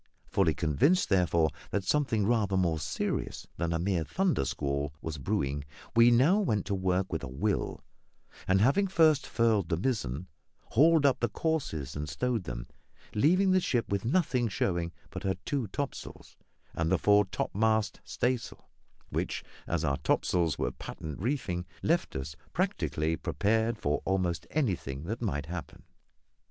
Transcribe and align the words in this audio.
Fully 0.25 0.55
convinced, 0.55 1.09
therefore, 1.09 1.51
that 1.69 1.83
something 1.83 2.25
rather 2.25 2.57
more 2.57 2.79
serious 2.79 3.45
than 3.57 3.71
a 3.71 3.77
mere 3.77 4.03
thunder 4.03 4.45
squall 4.45 4.91
was 4.99 5.19
brewing, 5.19 5.63
we 5.95 6.09
now 6.09 6.39
went 6.39 6.65
to 6.65 6.73
work 6.73 7.13
with 7.13 7.21
a 7.23 7.27
will, 7.29 7.81
and, 8.47 8.61
having 8.61 8.87
first 8.87 9.27
furled 9.27 9.69
the 9.69 9.77
mizzen, 9.77 10.25
hauled 10.69 11.05
up 11.05 11.19
the 11.19 11.29
courses 11.29 11.95
and 11.95 12.09
stowed 12.09 12.45
them, 12.45 12.65
leaving 13.13 13.51
the 13.51 13.59
ship 13.59 13.89
with 13.89 14.03
nothing 14.03 14.47
showing 14.47 14.91
but 15.11 15.21
her 15.21 15.35
two 15.45 15.67
topsails 15.67 16.35
and 16.73 16.91
the 16.91 16.97
fore 16.97 17.25
topmast 17.25 18.01
staysail, 18.03 18.71
which 19.11 19.43
as 19.67 19.85
our 19.85 19.97
topsails 19.97 20.57
were 20.57 20.71
patent 20.71 21.19
reefing 21.21 21.63
left 21.83 22.15
us 22.15 22.35
practically 22.53 23.15
prepared 23.15 23.77
for 23.77 24.01
almost 24.05 24.47
anything 24.49 25.03
that 25.03 25.21
might 25.21 25.45
happen. 25.45 25.83